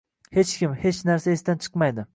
Hech 0.37 0.53
kim, 0.61 0.73
hech 0.85 1.03
narsa 1.11 1.37
esdan 1.37 1.63
chiqmaydi 1.67 2.09